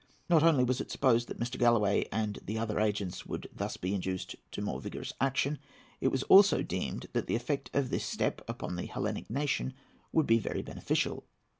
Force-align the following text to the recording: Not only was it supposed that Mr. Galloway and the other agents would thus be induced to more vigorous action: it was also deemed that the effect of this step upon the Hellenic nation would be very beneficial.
Not 0.27 0.41
only 0.41 0.63
was 0.63 0.81
it 0.81 0.89
supposed 0.89 1.27
that 1.27 1.37
Mr. 1.39 1.59
Galloway 1.59 2.07
and 2.11 2.39
the 2.43 2.57
other 2.57 2.79
agents 2.79 3.27
would 3.27 3.47
thus 3.53 3.77
be 3.77 3.93
induced 3.93 4.35
to 4.49 4.59
more 4.59 4.81
vigorous 4.81 5.13
action: 5.21 5.59
it 5.99 6.07
was 6.07 6.23
also 6.23 6.63
deemed 6.63 7.05
that 7.13 7.27
the 7.27 7.35
effect 7.35 7.69
of 7.71 7.91
this 7.91 8.03
step 8.03 8.41
upon 8.47 8.77
the 8.77 8.87
Hellenic 8.87 9.29
nation 9.29 9.75
would 10.11 10.25
be 10.25 10.39
very 10.39 10.63
beneficial. 10.63 11.27